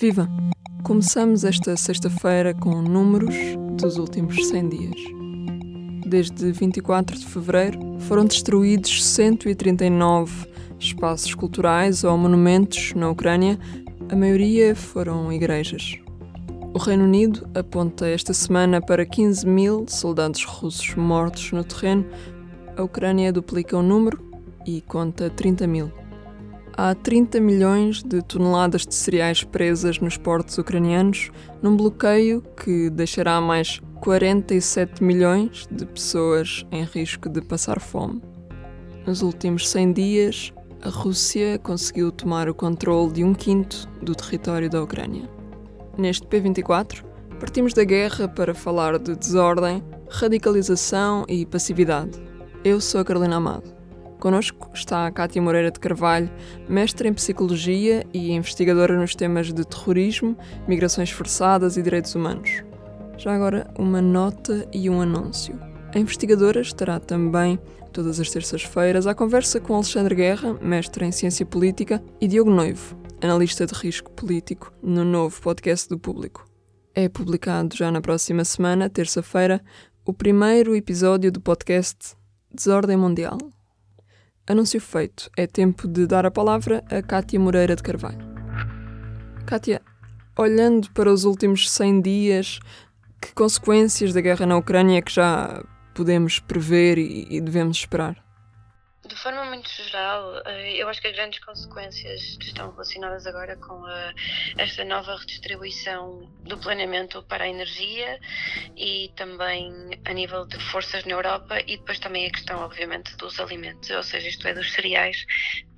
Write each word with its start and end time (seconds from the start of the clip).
Viva! 0.00 0.28
Começamos 0.84 1.42
esta 1.42 1.76
sexta-feira 1.76 2.54
com 2.54 2.80
números 2.80 3.34
dos 3.76 3.96
últimos 3.96 4.46
100 4.46 4.68
dias. 4.68 5.00
Desde 6.06 6.52
24 6.52 7.18
de 7.18 7.26
fevereiro 7.26 7.80
foram 7.98 8.24
destruídos 8.24 9.04
139 9.04 10.46
espaços 10.78 11.34
culturais 11.34 12.04
ou 12.04 12.16
monumentos 12.16 12.92
na 12.94 13.10
Ucrânia, 13.10 13.58
a 14.08 14.14
maioria 14.14 14.76
foram 14.76 15.32
igrejas. 15.32 15.98
O 16.72 16.78
Reino 16.78 17.02
Unido 17.02 17.48
aponta 17.52 18.06
esta 18.06 18.32
semana 18.32 18.80
para 18.80 19.04
15 19.04 19.44
mil 19.44 19.84
soldados 19.88 20.44
russos 20.44 20.94
mortos 20.94 21.50
no 21.50 21.64
terreno. 21.64 22.06
A 22.76 22.84
Ucrânia 22.84 23.32
duplica 23.32 23.76
o 23.76 23.82
número 23.82 24.22
e 24.64 24.80
conta 24.80 25.28
30 25.28 25.66
mil. 25.66 25.90
Há 26.80 26.94
30 26.94 27.40
milhões 27.40 28.04
de 28.04 28.22
toneladas 28.22 28.86
de 28.86 28.94
cereais 28.94 29.42
presas 29.42 29.98
nos 29.98 30.16
portos 30.16 30.58
ucranianos, 30.58 31.28
num 31.60 31.76
bloqueio 31.76 32.40
que 32.56 32.88
deixará 32.88 33.40
mais 33.40 33.80
47 34.00 35.02
milhões 35.02 35.66
de 35.72 35.84
pessoas 35.84 36.64
em 36.70 36.84
risco 36.84 37.28
de 37.28 37.42
passar 37.42 37.80
fome. 37.80 38.22
Nos 39.04 39.22
últimos 39.22 39.68
100 39.68 39.92
dias, 39.92 40.52
a 40.80 40.88
Rússia 40.88 41.58
conseguiu 41.58 42.12
tomar 42.12 42.48
o 42.48 42.54
controle 42.54 43.12
de 43.12 43.24
um 43.24 43.34
quinto 43.34 43.88
do 44.00 44.14
território 44.14 44.70
da 44.70 44.80
Ucrânia. 44.80 45.28
Neste 45.98 46.28
P24, 46.28 47.02
partimos 47.40 47.74
da 47.74 47.82
guerra 47.82 48.28
para 48.28 48.54
falar 48.54 49.00
de 49.00 49.16
desordem, 49.16 49.82
radicalização 50.08 51.24
e 51.28 51.44
passividade. 51.44 52.22
Eu 52.62 52.80
sou 52.80 53.00
a 53.00 53.04
Carolina 53.04 53.34
Amado. 53.34 53.77
Connosco 54.18 54.70
está 54.74 55.06
a 55.06 55.12
Cátia 55.12 55.40
Moreira 55.40 55.70
de 55.70 55.78
Carvalho, 55.78 56.30
mestre 56.68 57.08
em 57.08 57.14
Psicologia 57.14 58.04
e 58.12 58.32
investigadora 58.32 58.98
nos 58.98 59.14
temas 59.14 59.52
de 59.52 59.64
terrorismo, 59.64 60.36
migrações 60.66 61.10
forçadas 61.10 61.76
e 61.76 61.82
direitos 61.82 62.14
humanos. 62.14 62.64
Já 63.16 63.34
agora, 63.34 63.72
uma 63.78 64.02
nota 64.02 64.68
e 64.72 64.90
um 64.90 65.00
anúncio. 65.00 65.58
A 65.94 65.98
investigadora 65.98 66.60
estará 66.60 66.98
também, 66.98 67.58
todas 67.92 68.18
as 68.18 68.30
terças-feiras, 68.30 69.06
à 69.06 69.14
conversa 69.14 69.60
com 69.60 69.74
Alexandre 69.74 70.14
Guerra, 70.14 70.54
mestre 70.60 71.04
em 71.04 71.12
Ciência 71.12 71.46
Política, 71.46 72.02
e 72.20 72.26
Diogo 72.26 72.50
Noivo, 72.50 72.96
analista 73.22 73.66
de 73.66 73.74
risco 73.74 74.10
político, 74.10 74.72
no 74.82 75.04
novo 75.04 75.40
podcast 75.40 75.88
do 75.88 75.98
Público. 75.98 76.46
É 76.94 77.08
publicado 77.08 77.76
já 77.76 77.90
na 77.90 78.00
próxima 78.00 78.44
semana, 78.44 78.90
terça-feira, 78.90 79.62
o 80.04 80.12
primeiro 80.12 80.74
episódio 80.74 81.30
do 81.30 81.40
podcast 81.40 82.16
Desordem 82.52 82.96
Mundial. 82.96 83.38
Anúncio 84.48 84.80
feito. 84.80 85.30
É 85.36 85.46
tempo 85.46 85.86
de 85.86 86.06
dar 86.06 86.24
a 86.24 86.30
palavra 86.30 86.82
a 86.90 87.02
Cátia 87.02 87.38
Moreira 87.38 87.76
de 87.76 87.82
Carvalho. 87.82 88.26
Cátia, 89.44 89.82
olhando 90.38 90.90
para 90.92 91.12
os 91.12 91.24
últimos 91.24 91.70
100 91.70 92.00
dias, 92.00 92.58
que 93.20 93.34
consequências 93.34 94.14
da 94.14 94.22
guerra 94.22 94.46
na 94.46 94.56
Ucrânia 94.56 95.00
é 95.00 95.02
que 95.02 95.12
já 95.12 95.62
podemos 95.94 96.38
prever 96.38 96.96
e 96.96 97.38
devemos 97.42 97.76
esperar? 97.76 98.16
De 99.08 99.16
forma 99.16 99.42
muito 99.46 99.70
geral, 99.70 100.42
eh, 100.44 100.76
eu 100.76 100.86
acho 100.86 101.00
que 101.00 101.08
as 101.08 101.14
grandes 101.14 101.38
consequências 101.38 102.36
estão 102.42 102.70
relacionadas 102.72 103.26
agora 103.26 103.56
com 103.56 103.86
a, 103.86 104.12
esta 104.58 104.84
nova 104.84 105.16
redistribuição 105.16 106.30
do 106.44 106.58
planeamento 106.58 107.22
para 107.22 107.44
a 107.44 107.48
energia 107.48 108.20
e 108.76 109.10
também 109.16 109.72
a 110.04 110.12
nível 110.12 110.46
de 110.46 110.58
forças 110.60 111.04
na 111.06 111.12
Europa 111.12 111.58
e 111.66 111.78
depois 111.78 111.98
também 111.98 112.26
a 112.26 112.30
questão, 112.30 112.60
obviamente, 112.60 113.16
dos 113.16 113.40
alimentos, 113.40 113.88
ou 113.88 114.02
seja, 114.02 114.28
isto 114.28 114.46
é, 114.46 114.52
dos 114.52 114.70
cereais, 114.72 115.24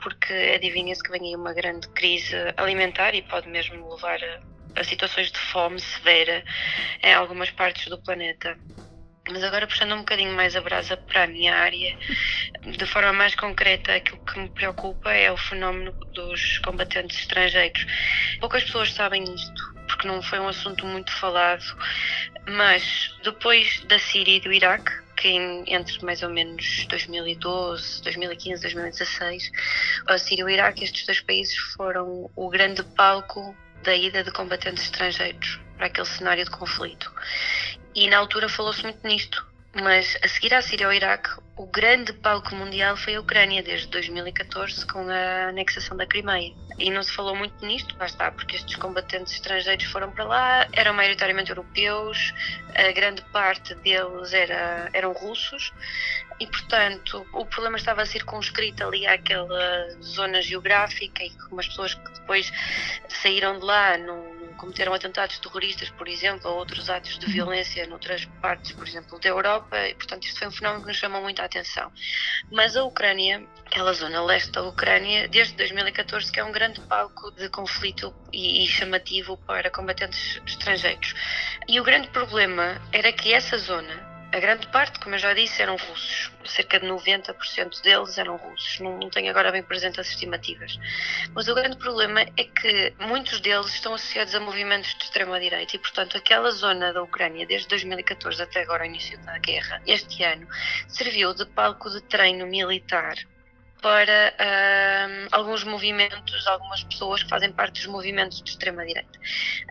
porque 0.02 0.32
adivinha-se 0.56 1.02
que 1.02 1.12
vem 1.12 1.28
aí 1.28 1.36
uma 1.36 1.54
grande 1.54 1.88
crise 1.90 2.34
alimentar 2.56 3.14
e 3.14 3.22
pode 3.22 3.48
mesmo 3.48 3.94
levar 3.94 4.18
a, 4.24 4.80
a 4.80 4.82
situações 4.82 5.30
de 5.30 5.38
fome 5.38 5.78
severa 5.78 6.44
em 7.00 7.14
algumas 7.14 7.50
partes 7.52 7.86
do 7.86 8.02
planeta. 8.02 8.58
Mas 9.30 9.44
agora 9.44 9.66
puxando 9.66 9.92
um 9.92 9.98
bocadinho 9.98 10.34
mais 10.34 10.56
a 10.56 10.60
brasa 10.60 10.96
para 10.96 11.24
a 11.24 11.26
minha 11.26 11.54
área, 11.54 11.96
de 12.62 12.86
forma 12.86 13.12
mais 13.12 13.34
concreta, 13.34 13.94
aquilo 13.94 14.18
que 14.24 14.38
me 14.38 14.48
preocupa 14.50 15.12
é 15.12 15.30
o 15.30 15.36
fenómeno 15.36 15.92
dos 16.12 16.58
combatentes 16.58 17.18
estrangeiros. 17.20 17.86
Poucas 18.40 18.64
pessoas 18.64 18.92
sabem 18.92 19.22
isto, 19.22 19.74
porque 19.86 20.08
não 20.08 20.20
foi 20.20 20.40
um 20.40 20.48
assunto 20.48 20.84
muito 20.84 21.12
falado, 21.12 21.64
mas 22.48 23.14
depois 23.22 23.80
da 23.84 23.98
Síria 23.98 24.36
e 24.36 24.40
do 24.40 24.52
Iraque, 24.52 24.92
que 25.16 25.28
entre 25.28 26.04
mais 26.04 26.22
ou 26.22 26.30
menos 26.30 26.86
2012, 26.88 28.02
2015, 28.02 28.62
2016, 28.62 29.52
a 30.08 30.18
Síria 30.18 30.42
e 30.42 30.44
o 30.44 30.48
Iraque, 30.48 30.82
estes 30.82 31.06
dois 31.06 31.20
países 31.20 31.56
foram 31.76 32.28
o 32.34 32.48
grande 32.48 32.82
palco 32.82 33.54
da 33.84 33.94
ida 33.94 34.24
de 34.24 34.32
combatentes 34.32 34.84
estrangeiros 34.84 35.60
para 35.76 35.86
aquele 35.86 36.06
cenário 36.06 36.44
de 36.44 36.50
conflito. 36.50 37.10
E 37.94 38.08
na 38.08 38.18
altura 38.18 38.48
falou-se 38.48 38.82
muito 38.82 39.06
nisto, 39.06 39.46
mas 39.74 40.16
a 40.22 40.28
seguir 40.28 40.54
à 40.54 40.62
Síria 40.62 40.86
ao 40.86 40.92
Iraque, 40.92 41.30
o 41.56 41.66
grande 41.66 42.12
palco 42.12 42.54
mundial 42.54 42.96
foi 42.96 43.16
a 43.16 43.20
Ucrânia, 43.20 43.62
desde 43.62 43.88
2014, 43.88 44.86
com 44.86 45.08
a 45.08 45.48
anexação 45.48 45.96
da 45.96 46.06
Crimeia. 46.06 46.54
E 46.78 46.90
não 46.90 47.02
se 47.02 47.12
falou 47.12 47.36
muito 47.36 47.64
nisto, 47.64 47.94
lá 47.98 48.06
está, 48.06 48.30
porque 48.32 48.56
estes 48.56 48.76
combatentes 48.76 49.34
estrangeiros 49.34 49.84
foram 49.84 50.10
para 50.10 50.24
lá, 50.24 50.68
eram 50.72 50.94
maioritariamente 50.94 51.50
europeus, 51.50 52.32
a 52.74 52.90
grande 52.92 53.22
parte 53.32 53.74
deles 53.76 54.32
era, 54.32 54.88
eram 54.92 55.12
russos, 55.12 55.72
e 56.40 56.46
portanto 56.46 57.26
o 57.34 57.44
problema 57.44 57.76
estava 57.76 58.06
circunscrito 58.06 58.82
ali 58.82 59.06
àquela 59.06 59.90
zona 60.02 60.40
geográfica 60.40 61.22
e 61.22 61.30
com 61.30 61.60
as 61.60 61.68
pessoas 61.68 61.92
que 61.92 62.12
depois 62.12 62.50
saíram 63.08 63.58
de 63.58 63.64
lá 63.66 63.98
não 63.98 64.39
cometeram 64.60 64.92
atentados 64.92 65.38
terroristas, 65.38 65.88
por 65.88 66.06
exemplo, 66.06 66.50
ou 66.50 66.58
outros 66.58 66.90
atos 66.90 67.18
de 67.18 67.26
violência 67.26 67.86
noutras 67.86 68.26
partes, 68.42 68.72
por 68.72 68.86
exemplo, 68.86 69.18
da 69.18 69.28
Europa, 69.28 69.88
e 69.88 69.94
portanto 69.94 70.24
isto 70.24 70.38
foi 70.38 70.48
um 70.48 70.50
fenómeno 70.50 70.82
que 70.82 70.88
nos 70.88 70.98
chamou 70.98 71.22
muita 71.22 71.42
atenção. 71.42 71.90
Mas 72.52 72.76
a 72.76 72.84
Ucrânia, 72.84 73.42
aquela 73.64 73.94
zona 73.94 74.22
leste 74.22 74.50
da 74.52 74.62
Ucrânia, 74.62 75.26
desde 75.28 75.54
2014 75.54 76.30
que 76.30 76.38
é 76.38 76.44
um 76.44 76.52
grande 76.52 76.80
palco 76.82 77.30
de 77.32 77.48
conflito 77.48 78.14
e, 78.32 78.62
e 78.62 78.68
chamativo 78.68 79.38
para 79.38 79.70
combatentes 79.70 80.40
estrangeiros. 80.46 81.14
E 81.66 81.80
o 81.80 81.84
grande 81.84 82.08
problema 82.08 82.80
era 82.92 83.10
que 83.12 83.32
essa 83.32 83.56
zona 83.56 84.09
a 84.32 84.38
grande 84.38 84.66
parte, 84.68 85.00
como 85.00 85.14
eu 85.14 85.18
já 85.18 85.34
disse, 85.34 85.60
eram 85.60 85.76
russos. 85.76 86.30
Cerca 86.44 86.78
de 86.78 86.86
90% 86.86 87.82
deles 87.82 88.16
eram 88.16 88.36
russos. 88.36 88.78
Não, 88.78 88.98
não 88.98 89.10
tenho 89.10 89.30
agora 89.30 89.50
bem 89.50 89.62
presente 89.62 90.00
as 90.00 90.08
estimativas. 90.08 90.78
Mas 91.34 91.48
o 91.48 91.54
grande 91.54 91.76
problema 91.76 92.20
é 92.20 92.44
que 92.44 92.94
muitos 93.00 93.40
deles 93.40 93.74
estão 93.74 93.94
associados 93.94 94.34
a 94.34 94.40
movimentos 94.40 94.94
de 94.94 95.04
extrema-direita 95.04 95.74
e, 95.74 95.78
portanto, 95.78 96.16
aquela 96.16 96.50
zona 96.52 96.92
da 96.92 97.02
Ucrânia, 97.02 97.46
desde 97.46 97.68
2014 97.68 98.40
até 98.42 98.62
agora, 98.62 98.84
o 98.84 98.86
início 98.86 99.18
da 99.24 99.38
guerra, 99.38 99.82
este 99.86 100.22
ano, 100.22 100.46
serviu 100.86 101.34
de 101.34 101.44
palco 101.46 101.90
de 101.90 102.00
treino 102.02 102.46
militar 102.46 103.16
para 103.82 104.34
uh, 104.38 105.28
alguns 105.32 105.64
movimentos, 105.64 106.46
algumas 106.46 106.84
pessoas 106.84 107.22
que 107.22 107.28
fazem 107.28 107.50
parte 107.52 107.80
dos 107.80 107.86
movimentos 107.86 108.42
de 108.42 108.50
extrema-direita. 108.50 109.18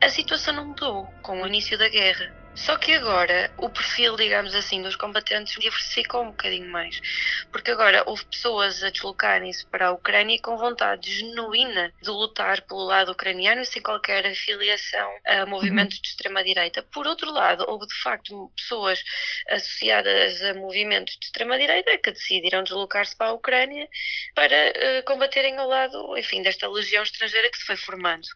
A 0.02 0.10
situação 0.10 0.54
não 0.54 0.66
mudou 0.68 1.06
com 1.22 1.42
o 1.42 1.48
início 1.48 1.78
da 1.78 1.88
guerra. 1.88 2.34
Só 2.56 2.78
que 2.78 2.94
agora 2.94 3.52
o 3.58 3.70
perfil, 3.70 4.16
digamos 4.16 4.54
assim, 4.54 4.82
dos 4.82 4.96
combatentes 4.96 5.58
diversificou 5.60 6.24
um 6.24 6.32
bocadinho 6.32 6.70
mais. 6.70 7.00
Porque 7.52 7.72
agora 7.72 8.04
houve 8.06 8.26
pessoas 8.26 8.84
a 8.84 8.90
deslocarem-se 8.90 9.66
para 9.68 9.88
a 9.88 9.92
Ucrânia 9.92 10.40
com 10.42 10.58
vontade 10.58 11.12
genuína 11.12 11.94
de 12.02 12.10
lutar 12.10 12.62
pelo 12.62 12.84
lado 12.84 13.12
ucraniano 13.12 13.64
sem 13.66 13.82
qualquer 13.82 14.26
afiliação 14.26 15.10
a 15.26 15.46
movimentos 15.46 15.98
uhum. 15.98 16.02
de 16.02 16.08
extrema-direita. 16.10 16.84
Por 16.84 17.08
outro 17.08 17.32
lado, 17.32 17.66
houve 17.68 17.88
de 17.88 17.96
facto 18.02 18.52
pessoas 18.56 19.02
associadas 19.50 20.42
a 20.44 20.54
movimentos 20.54 21.18
de 21.18 21.26
extrema-direita 21.28 21.98
que 21.98 22.12
decidiram 22.12 22.64
deslocar-se 22.64 23.16
para 23.16 23.28
a 23.28 23.34
Ucrânia 23.34 23.88
para 24.36 24.56
uh, 24.56 25.04
combaterem 25.06 25.58
ao 25.58 25.68
lado, 25.68 26.18
enfim, 26.18 26.42
desta 26.42 26.68
legião 26.68 27.04
estrangeira 27.04 27.50
que 27.50 27.58
se 27.58 27.66
foi 27.66 27.78
formando. 27.78 28.28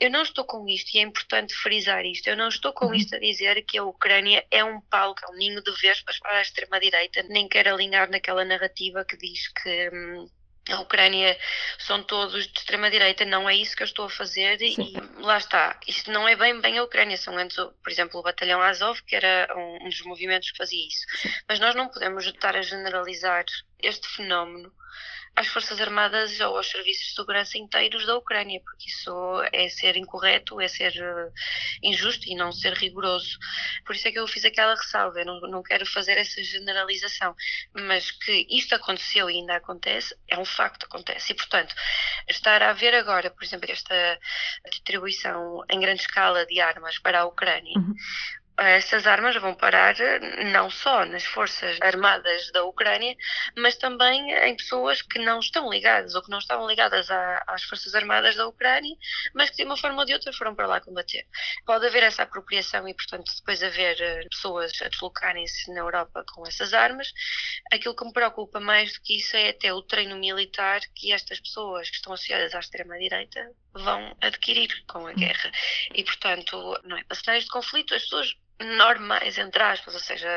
Eu 0.00 0.10
não 0.10 0.22
estou 0.22 0.44
com 0.44 0.66
isto, 0.68 0.94
e 0.94 0.98
é 0.98 1.02
importante 1.02 1.54
frisar 1.54 2.04
isto, 2.06 2.28
eu 2.28 2.36
não 2.36 2.48
estou 2.48 2.72
com 2.72 2.86
uhum. 2.86 2.94
isto 2.94 3.14
a 3.14 3.18
dizer 3.18 3.47
que 3.56 3.78
a 3.78 3.84
Ucrânia 3.84 4.44
é 4.50 4.64
um 4.64 4.80
palco, 4.80 5.20
é 5.24 5.30
um 5.30 5.36
ninho 5.36 5.62
de 5.62 5.72
vespas 5.72 6.18
para 6.18 6.38
a 6.38 6.42
extrema-direita, 6.42 7.22
nem 7.24 7.48
quero 7.48 7.72
alinhar 7.72 8.10
naquela 8.10 8.44
narrativa 8.44 9.04
que 9.04 9.16
diz 9.16 9.48
que. 9.48 9.90
Hum, 9.92 10.28
a 10.70 10.80
Ucrânia 10.80 11.38
são 11.78 12.02
todos 12.02 12.46
de 12.46 12.58
extrema-direita, 12.58 13.24
não 13.24 13.48
é 13.48 13.56
isso 13.56 13.74
que 13.74 13.82
eu 13.82 13.86
estou 13.86 14.04
a 14.04 14.10
fazer 14.10 14.58
Sim. 14.58 14.92
e 14.94 15.22
lá 15.22 15.38
está. 15.38 15.78
Isto 15.86 16.10
não 16.10 16.28
é 16.28 16.36
bem 16.36 16.60
bem 16.60 16.78
a 16.78 16.84
Ucrânia, 16.84 17.16
são 17.16 17.36
antes, 17.38 17.56
por 17.56 17.90
exemplo, 17.90 18.20
o 18.20 18.22
Batalhão 18.22 18.60
Azov, 18.60 19.00
que 19.02 19.16
era 19.16 19.48
um, 19.56 19.86
um 19.86 19.88
dos 19.88 20.02
movimentos 20.02 20.50
que 20.50 20.58
fazia 20.58 20.86
isso. 20.86 21.06
Sim. 21.22 21.30
Mas 21.48 21.58
nós 21.58 21.74
não 21.74 21.88
podemos 21.88 22.26
estar 22.26 22.54
a 22.54 22.62
generalizar 22.62 23.44
este 23.82 24.06
fenómeno 24.08 24.72
às 25.38 25.46
Forças 25.46 25.80
Armadas 25.80 26.40
ou 26.40 26.56
aos 26.56 26.68
serviços 26.68 27.06
de 27.06 27.14
segurança 27.14 27.56
inteiros 27.56 28.04
da 28.04 28.16
Ucrânia, 28.16 28.60
porque 28.64 28.90
isso 28.90 29.12
é 29.52 29.68
ser 29.68 29.96
incorreto, 29.96 30.60
é 30.60 30.66
ser 30.66 30.90
uh, 30.90 31.32
injusto 31.80 32.28
e 32.28 32.34
não 32.34 32.50
ser 32.50 32.72
rigoroso. 32.72 33.38
Por 33.86 33.94
isso 33.94 34.08
é 34.08 34.10
que 34.10 34.18
eu 34.18 34.26
fiz 34.26 34.44
aquela 34.44 34.74
ressalva, 34.74 35.20
eu 35.20 35.26
não, 35.26 35.40
não 35.42 35.62
quero 35.62 35.86
fazer 35.86 36.18
essa 36.18 36.42
generalização, 36.42 37.36
mas 37.72 38.10
que 38.10 38.48
isto 38.50 38.74
aconteceu 38.74 39.30
e 39.30 39.36
ainda 39.36 39.54
acontece, 39.54 40.12
é 40.26 40.36
um 40.36 40.44
facto, 40.44 40.86
acontece. 40.86 41.30
E, 41.30 41.36
portanto, 41.36 41.72
estar 42.28 42.60
a 42.60 42.72
ver 42.72 42.94
agora, 42.94 43.30
por 43.30 43.44
exemplo, 43.44 43.70
esta 43.70 44.18
distribuição 44.70 45.64
em 45.70 45.78
grande 45.78 46.00
escala 46.00 46.44
de 46.46 46.60
armas 46.60 46.98
para 46.98 47.20
a 47.20 47.26
Ucrânia, 47.26 47.78
uhum 47.78 47.94
essas 48.58 49.06
armas 49.06 49.36
vão 49.36 49.54
parar 49.54 49.94
não 50.52 50.68
só 50.70 51.04
nas 51.04 51.24
forças 51.24 51.78
armadas 51.80 52.50
da 52.52 52.64
Ucrânia, 52.64 53.16
mas 53.56 53.76
também 53.76 54.32
em 54.32 54.56
pessoas 54.56 55.00
que 55.00 55.18
não 55.18 55.38
estão 55.38 55.70
ligadas 55.70 56.14
ou 56.14 56.22
que 56.22 56.30
não 56.30 56.38
estavam 56.38 56.68
ligadas 56.68 57.10
à, 57.10 57.44
às 57.46 57.62
forças 57.62 57.94
armadas 57.94 58.34
da 58.36 58.46
Ucrânia, 58.46 58.96
mas 59.34 59.50
que 59.50 59.56
de 59.56 59.64
uma 59.64 59.76
forma 59.76 60.00
ou 60.00 60.04
de 60.04 60.12
outra 60.12 60.32
foram 60.32 60.54
para 60.54 60.66
lá 60.66 60.80
combater. 60.80 61.26
Pode 61.64 61.86
haver 61.86 62.02
essa 62.02 62.24
apropriação 62.24 62.88
e, 62.88 62.94
portanto, 62.94 63.30
depois 63.36 63.62
haver 63.62 64.00
eh, 64.00 64.24
pessoas 64.28 64.72
a 64.82 64.88
deslocarem-se 64.88 65.72
na 65.72 65.80
Europa 65.80 66.24
com 66.32 66.46
essas 66.46 66.74
armas. 66.74 67.12
Aquilo 67.72 67.94
que 67.94 68.04
me 68.04 68.12
preocupa 68.12 68.58
mais 68.60 68.92
do 68.92 69.00
que 69.02 69.18
isso 69.18 69.36
é 69.36 69.50
até 69.50 69.72
o 69.72 69.82
treino 69.82 70.16
militar 70.16 70.80
que 70.94 71.12
estas 71.12 71.40
pessoas 71.40 71.88
que 71.90 71.96
estão 71.96 72.12
associadas 72.12 72.54
à 72.54 72.58
extrema-direita 72.58 73.52
vão 73.72 74.16
adquirir 74.20 74.84
com 74.86 75.06
a 75.06 75.12
guerra. 75.12 75.50
E, 75.94 76.02
portanto, 76.02 76.80
não 76.84 76.96
é 76.96 77.04
para 77.04 77.16
cenários 77.16 77.44
de 77.44 77.50
conflito, 77.50 77.94
as 77.94 78.02
pessoas 78.02 78.34
normais, 78.60 79.38
entre 79.38 79.62
aspas, 79.62 79.94
ou 79.94 80.00
seja, 80.00 80.28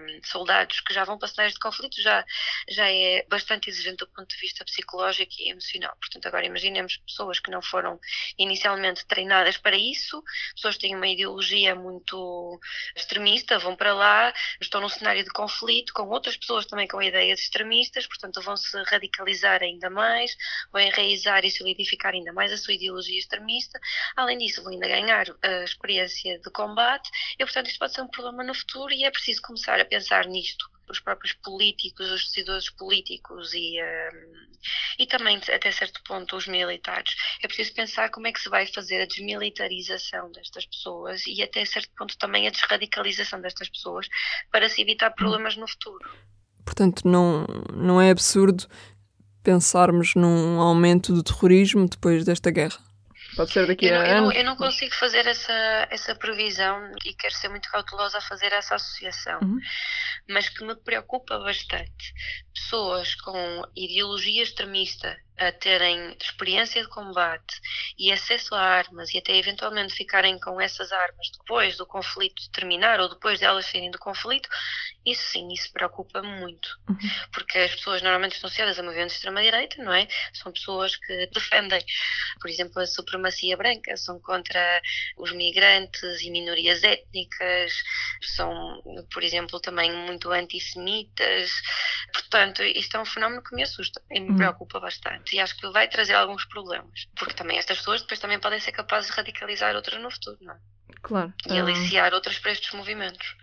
um, 0.00 0.24
soldados 0.24 0.80
que 0.80 0.94
já 0.94 1.04
vão 1.04 1.18
para 1.18 1.28
cenários 1.28 1.54
de 1.54 1.60
conflito, 1.60 2.00
já, 2.00 2.24
já 2.68 2.90
é 2.90 3.24
bastante 3.28 3.68
exigente 3.68 3.96
do 3.98 4.08
ponto 4.08 4.28
de 4.28 4.36
vista 4.40 4.64
psicológico 4.64 5.32
e 5.38 5.50
emocional. 5.50 5.96
Portanto, 6.00 6.26
agora 6.26 6.46
imaginemos 6.46 6.96
pessoas 6.98 7.40
que 7.40 7.50
não 7.50 7.60
foram 7.60 7.98
inicialmente 8.38 9.04
treinadas 9.06 9.56
para 9.56 9.76
isso, 9.76 10.22
pessoas 10.54 10.76
que 10.76 10.82
têm 10.82 10.94
uma 10.94 11.08
ideologia 11.08 11.74
muito 11.74 12.60
extremista, 12.94 13.58
vão 13.58 13.74
para 13.74 13.92
lá, 13.92 14.32
estão 14.60 14.80
num 14.80 14.88
cenário 14.88 15.24
de 15.24 15.30
conflito 15.30 15.92
com 15.92 16.08
outras 16.08 16.36
pessoas 16.36 16.66
também 16.66 16.86
com 16.86 17.02
ideias 17.02 17.40
extremistas, 17.40 18.06
portanto, 18.06 18.40
vão 18.40 18.56
se 18.56 18.80
radicalizar 18.84 19.62
ainda 19.62 19.90
mais, 19.90 20.36
vão 20.72 20.80
enraizar 20.80 21.44
e 21.44 21.50
solidificar 21.50 22.14
ainda 22.14 22.32
mais 22.32 22.52
a 22.52 22.56
sua 22.56 22.74
ideologia 22.74 23.18
extremista. 23.18 23.80
Além 24.14 24.38
disso, 24.38 24.62
vão 24.62 24.72
ainda 24.72 24.86
ganhar 24.86 25.26
a 25.42 25.64
experiência 25.64 26.38
de 26.38 26.50
combate 26.50 27.10
e, 27.38 27.44
portanto, 27.44 27.63
portanto, 27.64 27.68
isto 27.68 27.78
pode 27.78 27.94
ser 27.94 28.02
um 28.02 28.08
problema 28.08 28.44
no 28.44 28.54
futuro 28.54 28.92
e 28.92 29.04
é 29.04 29.10
preciso 29.10 29.40
começar 29.42 29.80
a 29.80 29.84
pensar 29.84 30.26
nisto. 30.26 30.68
Os 30.88 31.00
próprios 31.00 31.32
políticos, 31.32 32.10
os 32.10 32.24
decisores 32.24 32.68
políticos 32.68 33.54
e, 33.54 33.80
um, 33.82 35.02
e 35.02 35.06
também, 35.06 35.38
até 35.38 35.72
certo 35.72 36.02
ponto, 36.04 36.36
os 36.36 36.46
militares. 36.46 37.14
É 37.42 37.46
preciso 37.46 37.72
pensar 37.72 38.10
como 38.10 38.26
é 38.26 38.32
que 38.32 38.40
se 38.40 38.50
vai 38.50 38.66
fazer 38.66 39.00
a 39.00 39.06
desmilitarização 39.06 40.30
destas 40.32 40.66
pessoas 40.66 41.26
e, 41.26 41.42
até 41.42 41.64
certo 41.64 41.90
ponto, 41.96 42.18
também 42.18 42.46
a 42.46 42.50
desradicalização 42.50 43.40
destas 43.40 43.70
pessoas 43.70 44.06
para 44.52 44.68
se 44.68 44.82
evitar 44.82 45.10
problemas 45.12 45.56
no 45.56 45.66
futuro. 45.66 46.06
Portanto, 46.64 47.08
não, 47.08 47.46
não 47.72 48.00
é 48.00 48.10
absurdo 48.10 48.66
pensarmos 49.42 50.14
num 50.14 50.60
aumento 50.60 51.14
do 51.14 51.22
terrorismo 51.22 51.88
depois 51.88 52.24
desta 52.24 52.50
guerra. 52.50 52.93
Pode 53.36 53.52
ser 53.52 53.66
daqui 53.66 53.86
eu 53.86 53.94
a 53.94 54.04
não, 54.04 54.04
anos. 54.04 54.14
Eu 54.14 54.22
não, 54.22 54.32
eu 54.32 54.44
não, 54.44 54.56
consigo 54.56 54.94
fazer 54.94 55.26
essa, 55.26 55.88
essa 55.90 56.14
previsão 56.14 56.92
e 57.04 57.14
quero 57.14 57.34
ser 57.34 57.48
muito 57.48 57.70
cautelosa 57.70 58.18
a 58.18 58.20
fazer 58.20 58.52
essa 58.52 58.74
associação. 58.74 59.40
Uhum. 59.42 59.58
Mas 60.28 60.48
que 60.48 60.64
me 60.64 60.74
preocupa 60.76 61.38
bastante. 61.38 62.14
Pessoas 62.54 63.14
com 63.16 63.62
ideologia 63.76 64.42
extremista 64.42 65.16
a 65.38 65.50
terem 65.52 66.16
experiência 66.20 66.82
de 66.82 66.88
combate 66.88 67.60
e 67.98 68.12
acesso 68.12 68.54
a 68.54 68.60
armas 68.60 69.12
e 69.12 69.18
até 69.18 69.36
eventualmente 69.36 69.94
ficarem 69.94 70.38
com 70.38 70.60
essas 70.60 70.92
armas 70.92 71.30
depois 71.38 71.76
do 71.76 71.86
conflito 71.86 72.50
terminar 72.52 73.00
ou 73.00 73.08
depois 73.08 73.38
de 73.38 73.44
elas 73.44 73.66
saírem 73.66 73.90
do 73.90 73.98
conflito, 73.98 74.48
isso 75.04 75.22
sim, 75.30 75.52
isso 75.52 75.72
preocupa-me 75.72 76.40
muito. 76.40 76.68
Uhum. 76.88 76.96
Porque 77.32 77.58
as 77.58 77.74
pessoas 77.74 78.00
normalmente 78.00 78.34
estão 78.34 78.48
associadas 78.48 78.78
a 78.78 78.82
movimentos 78.82 79.12
de 79.12 79.16
extrema-direita, 79.18 79.82
não 79.82 79.92
é? 79.92 80.08
São 80.32 80.52
pessoas 80.52 80.96
que 80.96 81.26
defendem, 81.34 81.84
por 82.40 82.48
exemplo, 82.48 82.80
a 82.80 82.86
supremacia 82.86 83.56
branca, 83.56 83.96
são 83.96 84.20
contra 84.20 84.80
os 85.16 85.32
migrantes 85.32 86.22
e 86.22 86.30
minorias 86.30 86.82
étnicas, 86.84 87.72
são, 88.22 88.82
por 89.12 89.22
exemplo, 89.22 89.60
também 89.60 89.92
muito 89.92 90.30
antissemitas. 90.30 91.50
Portanto, 92.12 92.62
isto 92.62 92.96
é 92.96 93.00
um 93.00 93.04
fenómeno 93.04 93.42
que 93.42 93.54
me 93.54 93.62
assusta 93.62 94.00
e 94.10 94.20
me 94.20 94.30
uhum. 94.30 94.36
preocupa 94.36 94.80
bastante. 94.80 95.23
E 95.32 95.40
acho 95.40 95.56
que 95.56 95.68
vai 95.70 95.88
trazer 95.88 96.14
alguns 96.14 96.44
problemas. 96.46 97.06
Porque 97.16 97.34
também 97.34 97.58
estas 97.58 97.78
pessoas 97.78 98.02
depois 98.02 98.20
também 98.20 98.38
podem 98.38 98.60
ser 98.60 98.72
capazes 98.72 99.10
de 99.10 99.16
radicalizar 99.16 99.74
outras 99.74 100.00
no 100.02 100.10
futuro, 100.10 100.38
não 100.40 100.54
é? 100.54 100.58
Claro. 101.02 101.32
E 101.48 101.58
aliciar 101.58 102.12
outras 102.14 102.38
para 102.38 102.52
estes 102.52 102.72
movimentos. 102.72 103.36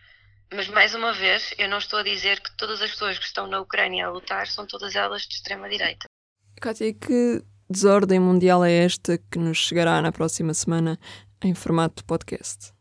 Mas 0.53 0.67
mais 0.67 0.93
uma 0.93 1.13
vez, 1.13 1.53
eu 1.57 1.69
não 1.69 1.77
estou 1.77 1.99
a 1.99 2.03
dizer 2.03 2.41
que 2.41 2.55
todas 2.57 2.81
as 2.81 2.91
pessoas 2.91 3.17
que 3.17 3.25
estão 3.25 3.47
na 3.47 3.59
Ucrânia 3.61 4.07
a 4.07 4.11
lutar 4.11 4.47
são 4.47 4.65
todas 4.67 4.95
elas 4.95 5.21
de 5.21 5.35
extrema 5.35 5.69
direita. 5.69 6.05
Kátia, 6.59 6.93
que 6.93 7.41
desordem 7.69 8.19
mundial 8.19 8.63
é 8.65 8.83
esta 8.83 9.17
que 9.17 9.39
nos 9.39 9.57
chegará 9.57 10.01
na 10.01 10.11
próxima 10.11 10.53
semana 10.53 10.99
em 11.41 11.55
formato 11.55 11.97
de 11.97 12.03
podcast? 12.03 12.73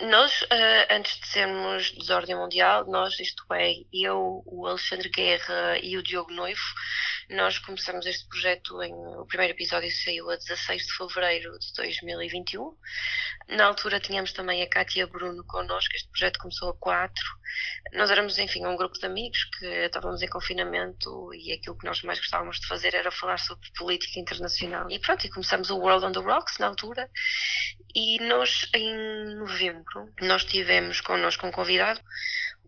Nós, 0.00 0.42
uh, 0.42 0.92
antes 0.92 1.18
de 1.18 1.26
sermos 1.26 1.90
desordem 1.90 2.36
mundial, 2.36 2.86
nós, 2.86 3.18
isto 3.18 3.42
é, 3.52 3.72
eu, 3.92 4.44
o 4.46 4.64
Alexandre 4.64 5.08
Guerra 5.08 5.76
e 5.82 5.96
o 5.96 6.02
Diogo 6.04 6.32
Noivo, 6.32 6.60
nós 7.30 7.58
começamos 7.58 8.06
este 8.06 8.26
projeto 8.26 8.82
em. 8.82 8.92
O 8.92 9.26
primeiro 9.26 9.52
episódio 9.52 9.90
saiu 9.90 10.30
a 10.30 10.36
16 10.36 10.86
de 10.86 10.96
fevereiro 10.96 11.58
de 11.58 11.72
2021. 11.74 12.74
Na 13.48 13.66
altura 13.66 14.00
tínhamos 14.00 14.32
também 14.32 14.62
a 14.62 14.68
Cátia 14.68 15.06
Bruno 15.06 15.44
connosco, 15.44 15.94
este 15.94 16.08
projeto 16.08 16.38
começou 16.38 16.70
a 16.70 16.74
4. 16.74 17.14
Nós 17.92 18.10
éramos, 18.10 18.38
enfim, 18.38 18.64
um 18.64 18.76
grupo 18.76 18.98
de 18.98 19.04
amigos 19.04 19.44
que 19.44 19.66
estávamos 19.66 20.22
em 20.22 20.28
confinamento 20.28 21.34
e 21.34 21.52
aquilo 21.52 21.76
que 21.76 21.86
nós 21.86 22.02
mais 22.02 22.18
gostávamos 22.18 22.60
de 22.60 22.66
fazer 22.66 22.94
era 22.94 23.10
falar 23.10 23.38
sobre 23.38 23.70
política 23.76 24.18
internacional. 24.18 24.90
E 24.90 24.98
pronto, 24.98 25.26
e 25.26 25.30
começamos 25.30 25.70
o 25.70 25.78
World 25.78 26.06
on 26.06 26.12
the 26.12 26.20
Rocks 26.20 26.58
na 26.58 26.66
altura. 26.66 27.10
E 27.94 28.18
nós, 28.20 28.68
em 28.74 29.34
novembro, 29.36 30.12
nós 30.22 30.44
tivemos 30.44 31.00
connosco 31.00 31.46
um 31.46 31.50
convidado 31.50 32.00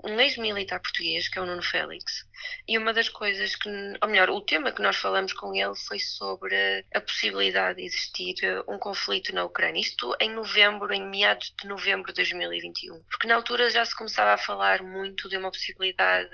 um 0.04 0.18
ex-militar 0.20 0.80
português, 0.80 1.28
que 1.28 1.38
é 1.38 1.42
o 1.42 1.46
Nuno 1.46 1.62
Félix, 1.62 2.26
e 2.66 2.78
uma 2.78 2.92
das 2.92 3.08
coisas 3.08 3.54
que, 3.56 3.68
ou 4.00 4.08
melhor, 4.08 4.30
o 4.30 4.40
tema 4.40 4.72
que 4.72 4.82
nós 4.82 4.96
falamos 4.96 5.32
com 5.32 5.54
ele 5.54 5.74
foi 5.86 5.98
sobre 5.98 6.84
a 6.94 7.00
possibilidade 7.00 7.78
de 7.78 7.86
existir 7.86 8.34
eh, 8.42 8.62
um 8.68 8.78
conflito 8.78 9.34
na 9.34 9.44
Ucrânia. 9.44 9.80
Isto 9.80 10.16
em 10.20 10.30
novembro, 10.30 10.92
em 10.92 11.02
meados 11.02 11.54
de 11.60 11.68
novembro 11.68 12.12
de 12.12 12.16
2021. 12.16 13.02
Porque 13.10 13.26
na 13.26 13.34
altura 13.34 13.70
já 13.70 13.84
se 13.84 13.96
começava 13.96 14.32
a 14.32 14.38
falar 14.38 14.82
muito 14.82 15.28
de 15.28 15.36
uma 15.36 15.50
possibilidade 15.50 16.30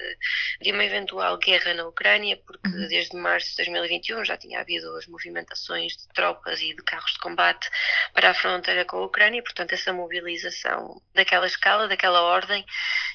de 0.60 0.72
uma 0.72 0.84
eventual 0.84 1.38
guerra 1.38 1.74
na 1.74 1.86
Ucrânia, 1.86 2.36
porque 2.46 2.68
uhum. 2.68 2.88
desde 2.88 3.16
março 3.16 3.50
de 3.50 3.56
2021 3.56 4.24
já 4.24 4.36
tinha 4.36 4.60
havido 4.60 4.94
as 4.96 5.06
movimentações 5.06 5.96
de 5.96 6.08
tropas 6.14 6.60
e 6.60 6.74
de 6.74 6.82
carros 6.82 7.12
de 7.12 7.18
combate 7.18 7.68
para 8.12 8.30
a 8.30 8.34
fronteira 8.34 8.84
com 8.84 8.98
a 8.98 9.06
Ucrânia, 9.06 9.38
e, 9.38 9.42
portanto 9.42 9.72
essa 9.72 9.92
mobilização 9.92 11.00
daquela 11.14 11.46
escala, 11.46 11.88
daquela 11.88 12.22
ordem, 12.22 12.64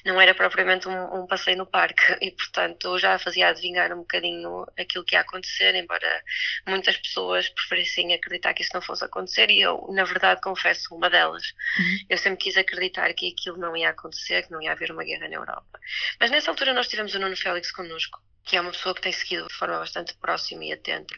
não 0.04 0.20
era 0.20 0.34
propriamente 0.34 0.88
um, 0.88 1.22
um 1.22 1.26
passeio 1.26 1.58
no 1.58 1.66
parque 1.66 2.02
e, 2.20 2.30
portanto, 2.30 2.81
já 2.98 3.18
fazia 3.18 3.48
adivinhar 3.48 3.92
um 3.92 3.98
bocadinho 3.98 4.66
aquilo 4.78 5.04
que 5.04 5.14
ia 5.14 5.20
acontecer, 5.20 5.74
embora 5.74 6.22
muitas 6.66 6.96
pessoas 6.96 7.48
preferissem 7.48 8.14
acreditar 8.14 8.54
que 8.54 8.62
isso 8.62 8.72
não 8.74 8.82
fosse 8.82 9.04
acontecer 9.04 9.50
e 9.50 9.60
eu, 9.60 9.88
na 9.92 10.04
verdade, 10.04 10.40
confesso, 10.40 10.94
uma 10.94 11.08
delas. 11.10 11.42
Uhum. 11.78 11.98
Eu 12.10 12.18
sempre 12.18 12.44
quis 12.44 12.56
acreditar 12.56 13.12
que 13.14 13.32
aquilo 13.32 13.56
não 13.56 13.76
ia 13.76 13.90
acontecer, 13.90 14.42
que 14.42 14.52
não 14.52 14.60
ia 14.60 14.72
haver 14.72 14.90
uma 14.90 15.04
guerra 15.04 15.28
na 15.28 15.36
Europa. 15.36 15.80
Mas 16.20 16.30
nessa 16.30 16.50
altura 16.50 16.74
nós 16.74 16.88
tivemos 16.88 17.14
o 17.14 17.18
Nuno 17.18 17.36
Félix 17.36 17.70
connosco, 17.72 18.20
que 18.44 18.56
é 18.56 18.60
uma 18.60 18.72
pessoa 18.72 18.94
que 18.94 19.00
tem 19.00 19.12
seguido 19.12 19.46
de 19.46 19.54
forma 19.54 19.78
bastante 19.78 20.14
próxima 20.14 20.64
e 20.64 20.72
atenta 20.72 21.14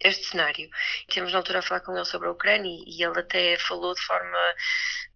este 0.00 0.26
cenário. 0.26 0.68
Tivemos 1.08 1.32
na 1.32 1.38
altura 1.38 1.60
a 1.60 1.62
falar 1.62 1.80
com 1.80 1.96
ele 1.96 2.04
sobre 2.04 2.28
a 2.28 2.32
Ucrânia 2.32 2.84
e 2.86 3.02
ele 3.02 3.18
até 3.18 3.56
falou 3.58 3.94
de 3.94 4.02
forma 4.02 4.38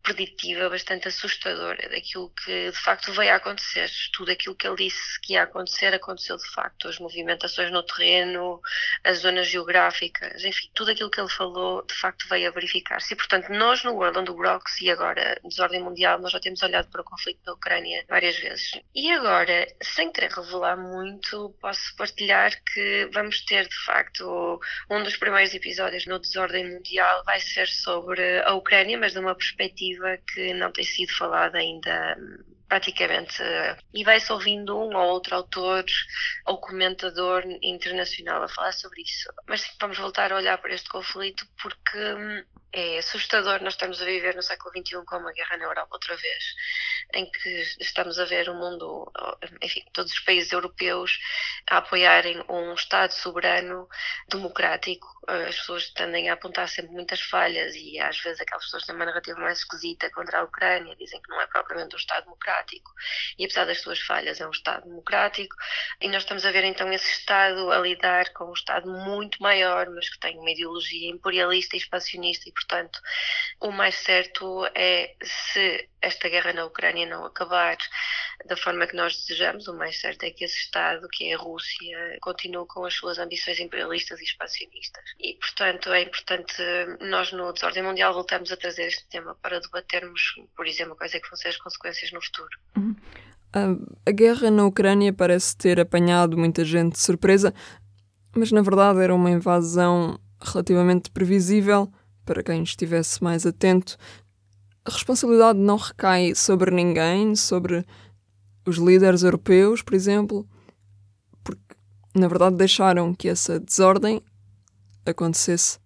preditiva 0.03 0.69
bastante 0.69 1.09
assustadora 1.09 1.89
daquilo 1.89 2.31
que 2.31 2.71
de 2.71 2.79
facto 2.79 3.13
veio 3.13 3.33
a 3.33 3.37
acontecer. 3.37 3.91
Tudo 4.13 4.31
aquilo 4.31 4.55
que 4.55 4.67
ele 4.67 4.77
disse 4.77 5.21
que 5.21 5.35
ia 5.35 5.43
acontecer 5.43 5.93
aconteceu 5.95 6.37
de 6.37 6.49
facto. 6.51 6.89
As 6.89 6.99
movimentações 6.99 7.71
no 7.71 7.83
terreno, 7.83 8.61
as 9.05 9.19
zonas 9.19 9.49
geográficas, 9.49 10.45
enfim, 10.45 10.71
tudo 10.75 10.91
aquilo 10.91 11.11
que 11.11 11.21
ele 11.21 11.29
falou 11.29 11.85
de 11.85 11.95
facto 11.95 12.29
veio 12.29 12.49
a 12.49 12.53
verificar-se. 12.53 13.13
E 13.13 13.17
portanto, 13.17 13.51
nós 13.51 13.85
no 13.85 13.93
World 13.93 14.19
on 14.19 14.25
the 14.25 14.33
Rocks 14.33 14.81
e 14.81 14.91
agora 14.91 15.39
Desordem 15.45 15.83
Mundial, 15.83 16.19
nós 16.19 16.33
já 16.33 16.41
temos 16.41 16.63
olhado 16.63 16.91
para 16.91 17.03
o 17.03 17.05
conflito 17.05 17.43
da 17.45 17.53
Ucrânia 17.53 18.05
várias 18.09 18.39
vezes. 18.39 18.73
E 18.95 19.11
agora, 19.11 19.67
sem 19.83 20.11
querer 20.13 20.31
revelar 20.31 20.77
muito, 20.77 21.55
posso 21.61 21.95
partilhar 21.97 22.53
que 22.73 23.09
vamos 23.13 23.45
ter 23.45 23.69
de 23.69 23.85
facto 23.85 24.61
um 24.91 25.03
dos 25.03 25.17
primeiros 25.17 25.55
episódios 25.55 26.07
no 26.07 26.19
Desordem 26.19 26.69
Mundial 26.71 27.23
vai 27.25 27.41
ser 27.41 27.69
sobre 27.69 28.41
a 28.41 28.55
Ucrânia, 28.55 28.99
mas 28.99 29.13
de 29.13 29.19
uma 29.19 29.35
perspectiva 29.35 29.90
que 30.33 30.55
não 30.55 30.73
tem 30.73 30.85
sido 30.85 31.13
falada 31.17 31.59
ainda 31.59 32.17
praticamente. 32.71 33.43
E 33.93 34.05
vai-se 34.05 34.33
ouvindo 34.33 34.79
um 34.79 34.97
ou 34.97 35.09
outro 35.09 35.35
autor 35.35 35.85
ou 36.47 36.59
comentador 36.59 37.43
internacional 37.61 38.45
a 38.45 38.49
falar 38.49 38.73
sobre 38.73 39.03
isso. 39.03 39.29
Mas 39.49 39.63
sim, 39.63 39.73
vamos 39.81 39.99
voltar 39.99 40.33
a 40.33 40.37
olhar 40.37 40.57
para 40.59 40.73
este 40.73 40.89
conflito 40.89 41.45
porque 41.61 41.99
hum, 41.99 42.45
é 42.73 42.99
assustador 42.99 43.61
nós 43.63 43.75
estamos 43.75 44.01
a 44.01 44.05
viver 44.05 44.37
no 44.37 44.43
século 44.43 44.71
XXI 44.71 45.05
com 45.05 45.17
uma 45.17 45.33
guerra 45.33 45.57
na 45.57 45.65
Europa 45.65 45.89
outra 45.93 46.17
vez, 46.17 46.45
em 47.15 47.29
que 47.29 47.63
estamos 47.81 48.19
a 48.21 48.25
ver 48.25 48.49
o 48.49 48.55
mundo, 48.55 49.11
enfim, 49.61 49.83
todos 49.93 50.13
os 50.13 50.21
países 50.21 50.53
europeus 50.53 51.19
a 51.69 51.79
apoiarem 51.79 52.41
um 52.49 52.73
Estado 52.75 53.13
soberano 53.13 53.89
democrático. 54.29 55.09
As 55.31 55.57
pessoas 55.57 55.91
tendem 55.91 56.29
a 56.29 56.35
apontar 56.35 56.69
sempre 56.69 56.93
muitas 56.93 57.21
falhas 57.21 57.75
e 57.75 57.99
às 58.01 58.19
vezes 58.21 58.41
aquelas 58.41 58.65
pessoas 58.65 58.85
têm 58.85 58.95
uma 58.95 59.05
narrativa 59.05 59.39
mais 59.39 59.59
esquisita 59.59 60.11
contra 60.11 60.41
a 60.41 60.43
Ucrânia, 60.43 60.97
dizem 60.97 61.21
que 61.23 61.31
não 61.31 61.41
é 61.41 61.47
propriamente 61.47 61.95
um 61.95 61.99
Estado 61.99 62.25
democrático. 62.25 62.91
E 63.39 63.45
apesar 63.45 63.65
das 63.65 63.81
suas 63.81 64.01
falhas 64.01 64.41
é 64.41 64.47
um 64.47 64.51
Estado 64.51 64.85
democrático. 64.89 65.55
E 66.01 66.09
nós 66.09 66.23
estamos 66.23 66.45
a 66.45 66.51
ver 66.51 66.65
então 66.65 66.93
esse 66.93 67.11
Estado 67.13 67.71
a 67.71 67.79
lidar 67.79 68.33
com 68.33 68.51
um 68.51 68.53
Estado 68.53 68.91
muito 68.91 69.43
maior, 69.43 69.89
mas 69.91 70.09
que 70.09 70.19
tem 70.19 70.39
uma 70.39 70.51
ideologia 70.51 71.11
imperialista 71.11 71.77
e 71.77 71.79
expansionista. 71.79 72.49
E 72.49 72.53
portanto, 72.53 73.01
o 73.61 73.71
mais 73.71 73.95
certo 73.95 74.67
é 74.75 75.15
se 75.23 75.89
esta 76.03 76.29
guerra 76.29 76.53
na 76.53 76.65
Ucrânia 76.65 77.07
não 77.07 77.25
acabar 77.25 77.77
da 78.47 78.57
forma 78.57 78.87
que 78.87 78.97
nós 78.97 79.17
desejamos, 79.17 79.69
o 79.69 79.75
mais 79.75 80.01
certo 80.01 80.25
é 80.25 80.31
que 80.31 80.45
esse 80.45 80.57
Estado, 80.57 81.09
que 81.09 81.31
é 81.31 81.35
a 81.35 81.39
Rússia, 81.39 82.19
continue 82.21 82.67
com 82.67 82.85
as 82.85 82.95
suas 82.95 83.19
ambições 83.19 83.59
imperialistas 83.61 84.21
e 84.21 84.25
expansionistas. 84.25 85.05
E, 85.19 85.35
portanto, 85.35 85.91
é 85.91 86.03
importante 86.03 86.55
nós, 87.01 87.33
no 87.33 87.53
Desordem 87.53 87.83
Mundial, 87.83 88.15
voltamos 88.15 88.51
a 88.53 88.57
trazer 88.57 88.85
este 88.85 89.07
tema 89.09 89.37
para 89.43 89.61
debatermos, 89.61 90.21
por 90.57 90.67
exemplo, 90.67 90.97
quais 90.97 91.15
é 91.15 91.21
que 91.21 91.29
vão 91.29 91.37
ser 91.37 91.49
as 91.49 91.57
consequências 91.57 92.13
no 92.13 92.23
futuro. 92.23 92.59
Uhum. 92.77 92.97
A 94.07 94.11
guerra 94.13 94.51
na 94.51 94.65
Ucrânia 94.65 95.13
parece 95.13 95.57
ter 95.57 95.81
apanhado 95.81 96.39
muita 96.39 96.65
gente 96.65 96.93
de 96.93 97.01
surpresa, 97.01 97.53
mas 98.35 98.53
na 98.53 98.63
verdade 98.63 99.01
era 99.01 99.15
uma 99.15 99.31
invasão 99.31 100.21
relativamente 100.41 101.11
previsível 101.11 101.93
para 102.25 102.45
quem 102.45 102.63
estivesse 102.63 103.23
mais 103.25 103.45
atento, 103.45 103.97
a 104.85 104.91
responsabilidade 104.91 105.59
não 105.59 105.77
recai 105.77 106.35
sobre 106.35 106.71
ninguém, 106.71 107.35
sobre 107.35 107.85
os 108.67 108.77
líderes 108.77 109.23
europeus, 109.23 109.83
por 109.83 109.95
exemplo, 109.95 110.49
porque 111.43 111.75
na 112.15 112.29
verdade 112.29 112.57
deixaram 112.57 113.15
que 113.15 113.29
essa 113.29 113.59
desordem 113.59 114.23
acontecesse. 115.07 115.79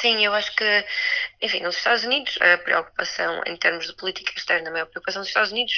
Sim, 0.00 0.24
eu 0.24 0.34
acho 0.34 0.54
que, 0.54 0.84
enfim, 1.40 1.60
nos 1.60 1.76
Estados 1.76 2.04
Unidos, 2.04 2.38
a 2.40 2.58
preocupação 2.58 3.42
em 3.46 3.56
termos 3.56 3.86
de 3.86 3.96
política 3.96 4.32
externa, 4.36 4.68
a 4.68 4.72
maior 4.72 4.86
preocupação 4.86 5.22
dos 5.22 5.28
Estados 5.28 5.50
Unidos 5.50 5.72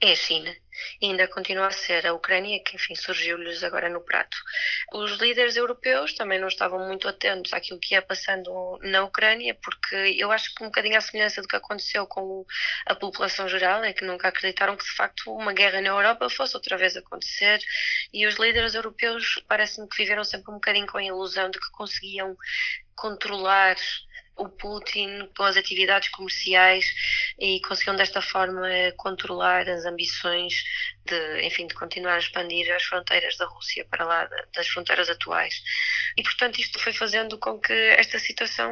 é 0.00 0.12
a 0.12 0.16
China 0.16 0.54
e 1.00 1.06
ainda 1.06 1.26
continua 1.28 1.66
a 1.66 1.70
ser 1.70 2.06
a 2.06 2.12
Ucrânia, 2.12 2.62
que 2.64 2.76
enfim 2.76 2.94
surgiu-lhes 2.94 3.62
agora 3.62 3.88
no 3.88 4.00
prato. 4.00 4.36
Os 4.92 5.12
líderes 5.18 5.56
europeus 5.56 6.14
também 6.14 6.38
não 6.38 6.48
estavam 6.48 6.86
muito 6.86 7.08
atentos 7.08 7.52
àquilo 7.52 7.80
que 7.80 7.94
ia 7.94 8.02
passando 8.02 8.78
na 8.82 9.04
Ucrânia, 9.04 9.54
porque 9.62 10.16
eu 10.18 10.30
acho 10.30 10.54
que 10.54 10.62
um 10.62 10.66
bocadinho 10.66 10.96
à 10.96 11.00
semelhança 11.00 11.42
do 11.42 11.48
que 11.48 11.56
aconteceu 11.56 12.06
com 12.06 12.44
a 12.86 12.94
população 12.94 13.48
geral, 13.48 13.82
é 13.84 13.92
que 13.92 14.04
nunca 14.04 14.28
acreditaram 14.28 14.76
que 14.76 14.84
de 14.84 14.92
facto 14.92 15.32
uma 15.32 15.52
guerra 15.52 15.80
na 15.80 15.88
Europa 15.88 16.28
fosse 16.30 16.56
outra 16.56 16.76
vez 16.76 16.96
acontecer, 16.96 17.60
e 18.12 18.26
os 18.26 18.36
líderes 18.36 18.74
europeus 18.74 19.42
parece-me 19.48 19.88
que 19.88 19.96
viveram 19.96 20.24
sempre 20.24 20.50
um 20.50 20.54
bocadinho 20.54 20.86
com 20.86 20.98
a 20.98 21.04
ilusão 21.04 21.50
de 21.50 21.58
que 21.58 21.70
conseguiam 21.72 22.36
controlar 22.94 23.76
o 24.40 24.48
Putin 24.48 25.28
com 25.36 25.42
as 25.42 25.56
atividades 25.56 26.08
comerciais 26.08 26.84
e 27.38 27.60
conseguiram 27.60 27.96
desta 27.96 28.22
forma 28.22 28.68
controlar 28.96 29.68
as 29.68 29.84
ambições 29.84 30.64
de, 31.04 31.46
enfim, 31.46 31.66
de 31.66 31.74
continuar 31.74 32.14
a 32.14 32.18
expandir 32.18 32.72
as 32.74 32.84
fronteiras 32.84 33.36
da 33.36 33.46
Rússia 33.46 33.84
para 33.90 34.04
lá 34.04 34.28
das 34.54 34.68
fronteiras 34.68 35.08
atuais. 35.08 35.62
E, 36.16 36.22
portanto, 36.22 36.60
isto 36.60 36.78
foi 36.78 36.92
fazendo 36.92 37.38
com 37.38 37.58
que 37.58 37.72
esta 37.72 38.18
situação 38.18 38.70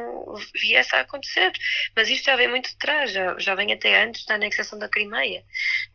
viesse 0.55 0.95
a 0.95 1.01
acontecer. 1.01 1.51
Mas 1.95 2.09
isto 2.09 2.25
já 2.25 2.35
vem 2.35 2.47
muito 2.47 2.69
de 2.69 2.77
trás, 2.77 3.11
já, 3.11 3.37
já 3.37 3.55
vem 3.55 3.73
até 3.73 4.03
antes 4.03 4.25
da 4.25 4.35
anexação 4.35 4.79
da 4.79 4.87
Crimeia, 4.87 5.43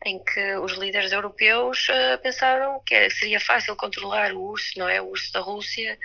em 0.05 0.23
que 0.23 0.55
os 0.57 0.73
líderes 0.73 1.11
europeus 1.11 1.87
uh, 1.89 2.21
pensaram 2.21 2.81
que 2.85 3.09
seria 3.09 3.39
fácil 3.39 3.75
controlar 3.75 4.33
o 4.33 4.41
urso, 4.41 4.77
não 4.77 4.87
é? 4.87 5.01
O 5.01 5.09
urso 5.09 5.31
da 5.33 5.39
Rússia, 5.39 5.97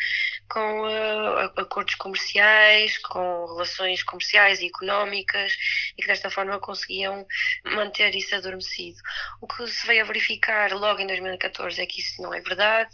com 0.48 0.82
uh, 0.82 1.60
acordos 1.60 1.94
comerciais, 1.96 2.98
com 2.98 3.59
relações 3.60 4.02
comerciais 4.02 4.60
e 4.60 4.66
económicas, 4.66 5.52
e 5.96 6.02
que 6.02 6.08
desta 6.08 6.30
forma 6.30 6.58
conseguiam 6.58 7.26
manter 7.64 8.14
isso 8.14 8.34
adormecido. 8.34 8.98
O 9.40 9.46
que 9.46 9.66
se 9.66 9.86
veio 9.86 10.02
a 10.02 10.06
verificar 10.06 10.72
logo 10.72 11.00
em 11.00 11.06
2014 11.06 11.80
é 11.80 11.86
que 11.86 12.00
isso 12.00 12.22
não 12.22 12.32
é 12.32 12.40
verdade. 12.40 12.90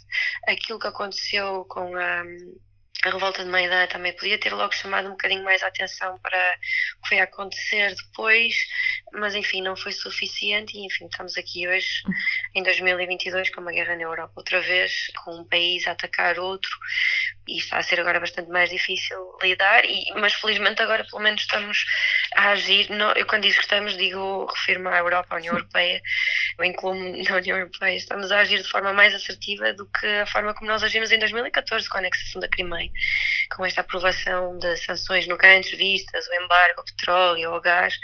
Aquilo 0.46 0.78
que 0.78 0.86
aconteceu 0.86 1.64
com 1.66 1.96
a, 1.96 2.24
a 3.06 3.10
revolta 3.10 3.44
de 3.44 3.50
Maidã 3.50 3.86
também 3.86 4.12
podia 4.12 4.38
ter 4.38 4.52
logo 4.52 4.72
chamado 4.72 5.06
um 5.06 5.12
bocadinho 5.12 5.44
mais 5.44 5.62
a 5.62 5.68
atenção 5.68 6.18
para 6.18 6.38
o 6.98 7.02
que 7.02 7.08
foi 7.08 7.20
a 7.20 7.24
acontecer 7.24 7.94
depois, 7.94 8.54
mas 9.12 9.34
enfim, 9.34 9.62
não 9.62 9.76
foi 9.76 9.92
suficiente 9.92 10.76
e 10.76 10.84
enfim, 10.84 11.06
estamos 11.06 11.36
aqui 11.36 11.68
hoje 11.68 12.02
em 12.54 12.62
2022 12.62 13.50
com 13.50 13.60
uma 13.60 13.72
guerra 13.72 13.94
na 13.94 14.02
Europa 14.02 14.32
outra 14.36 14.60
vez, 14.60 15.08
com 15.24 15.40
um 15.40 15.44
país 15.44 15.86
a 15.86 15.92
atacar 15.92 16.38
outro 16.38 16.70
e 17.46 17.58
está 17.58 17.78
a 17.78 17.82
ser 17.82 18.00
agora 18.00 18.18
bastante 18.18 18.50
mais 18.50 18.70
difícil 18.70 19.16
lidar, 19.40 19.84
e, 19.84 20.12
mas 20.16 20.34
felizmente 20.34 20.82
agora 20.82 21.04
pelo 21.04 21.22
menos 21.22 21.42
estamos 21.42 21.84
a 22.36 22.50
agir, 22.50 22.90
não, 22.90 23.12
eu 23.12 23.26
quando 23.26 23.42
digo 23.44 23.54
que 23.54 23.62
estamos, 23.62 23.96
digo, 23.96 24.44
refiro-me 24.44 24.88
à 24.88 24.98
Europa, 24.98 25.34
à 25.34 25.38
União 25.38 25.54
Europeia, 25.54 26.02
eu 26.58 26.64
incluo-me 26.64 27.22
na 27.22 27.36
União 27.36 27.56
Europeia, 27.56 27.96
estamos 27.96 28.30
a 28.30 28.40
agir 28.40 28.62
de 28.62 28.68
forma 28.68 28.92
mais 28.92 29.14
assertiva 29.14 29.72
do 29.72 29.86
que 29.86 30.06
a 30.06 30.26
forma 30.26 30.52
como 30.52 30.70
nós 30.70 30.82
agimos 30.82 31.10
em 31.10 31.18
2014 31.18 31.88
com 31.88 31.96
a 31.96 32.00
anexação 32.00 32.40
da 32.40 32.48
Crimeia, 32.48 32.90
com 33.56 33.64
esta 33.64 33.80
aprovação 33.80 34.58
de 34.58 34.76
sanções 34.76 35.26
nunca 35.26 35.48
antes 35.48 35.76
vistas, 35.78 36.28
o 36.28 36.34
embargo 36.34 36.80
ao 36.80 36.84
petróleo, 36.84 37.50
ao 37.52 37.60
gás, 37.60 37.98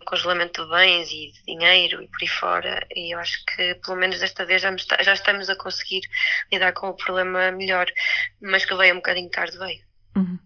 o 0.00 0.04
congelamento 0.06 0.64
de 0.64 0.70
bens 0.70 1.10
e 1.10 1.32
de 1.32 1.42
dinheiro 1.46 2.02
e 2.02 2.08
por 2.08 2.22
aí 2.22 2.28
fora, 2.28 2.86
e 2.96 3.14
eu 3.14 3.18
acho 3.18 3.44
que 3.44 3.74
pelo 3.74 3.98
menos 3.98 4.18
desta 4.18 4.46
vez 4.46 4.62
já, 4.62 4.74
já 5.02 5.12
estamos 5.12 5.50
a 5.50 5.56
conseguir 5.56 6.00
lidar 6.50 6.72
com 6.72 6.88
o 6.88 6.96
problema 6.96 7.52
melhor, 7.52 7.86
mas 8.40 8.64
que 8.64 8.74
veio 8.74 8.94
um 8.94 8.98
bocadinho 8.98 9.30
tarde, 9.30 9.58
veio. 9.58 9.84
Uhum. 10.16 10.38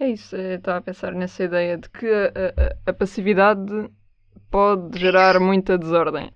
É 0.00 0.08
isso, 0.08 0.34
estava 0.34 0.78
a 0.78 0.82
pensar 0.82 1.12
nessa 1.12 1.44
ideia 1.44 1.76
de 1.76 1.88
que 1.90 2.06
a, 2.06 2.88
a, 2.88 2.90
a 2.90 2.92
passividade 2.92 3.90
pode 4.50 4.98
gerar 4.98 5.38
muita 5.38 5.76
desordem. 5.76 6.34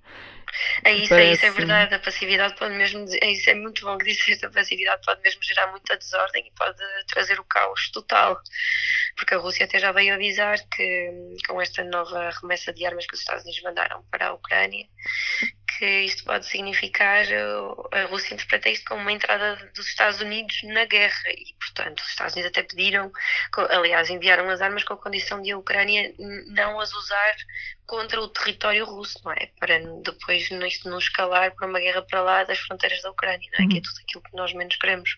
É 0.84 0.92
isso, 0.92 1.08
Parece... 1.08 1.28
é 1.28 1.32
isso, 1.32 1.46
é 1.46 1.50
verdade. 1.50 1.94
A 1.94 1.98
passividade 1.98 2.54
pode 2.56 2.74
mesmo. 2.74 3.04
É 3.20 3.32
isso, 3.32 3.50
é 3.50 3.54
muito 3.54 3.84
bom 3.84 3.98
que 3.98 4.04
disseste. 4.04 4.46
A 4.46 4.50
passividade 4.50 5.02
pode 5.04 5.20
mesmo 5.22 5.42
gerar 5.42 5.68
muita 5.68 5.96
desordem 5.96 6.46
e 6.46 6.52
pode 6.52 6.78
trazer 7.08 7.40
o 7.40 7.44
caos 7.44 7.90
total. 7.90 8.40
Porque 9.16 9.34
a 9.34 9.38
Rússia 9.38 9.64
até 9.64 9.78
já 9.78 9.92
veio 9.92 10.14
avisar 10.14 10.58
que, 10.68 11.36
com 11.48 11.60
esta 11.60 11.82
nova 11.84 12.30
remessa 12.40 12.72
de 12.72 12.84
armas 12.86 13.06
que 13.06 13.14
os 13.14 13.20
Estados 13.20 13.44
Unidos 13.44 13.62
mandaram 13.62 14.04
para 14.10 14.28
a 14.28 14.34
Ucrânia, 14.34 14.86
que 15.78 15.86
isto 16.02 16.24
pode 16.24 16.46
significar, 16.46 17.24
a 17.92 18.04
Rússia 18.04 18.34
interpreta 18.34 18.68
isto 18.68 18.84
como 18.86 19.00
uma 19.00 19.12
entrada 19.12 19.56
dos 19.74 19.86
Estados 19.88 20.20
Unidos 20.20 20.56
na 20.64 20.84
guerra 20.84 21.30
e, 21.30 21.54
portanto, 21.74 22.00
os 22.00 22.08
Estados 22.08 22.34
Unidos 22.34 22.50
até 22.50 22.62
pediram, 22.62 23.12
aliás, 23.70 24.08
enviaram 24.08 24.48
as 24.48 24.60
armas 24.60 24.84
com 24.84 24.94
a 24.94 24.96
condição 24.96 25.42
de 25.42 25.50
a 25.50 25.58
Ucrânia 25.58 26.14
não 26.18 26.80
as 26.80 26.92
usar 26.92 27.34
contra 27.86 28.20
o 28.20 28.28
território 28.28 28.84
russo, 28.84 29.20
não 29.24 29.32
é? 29.32 29.50
Para 29.58 29.78
depois 30.02 30.50
isto 30.50 30.88
não 30.88 30.98
escalar 30.98 31.54
para 31.54 31.66
uma 31.66 31.80
guerra 31.80 32.02
para 32.02 32.22
lá 32.22 32.44
das 32.44 32.58
fronteiras 32.60 33.02
da 33.02 33.10
Ucrânia, 33.10 33.48
não 33.52 33.60
é? 33.60 33.62
Uhum. 33.62 33.68
Que 33.68 33.78
é 33.78 33.82
tudo 33.82 34.00
aquilo 34.02 34.22
que 34.22 34.36
nós 34.36 34.52
menos 34.52 34.76
queremos. 34.76 35.16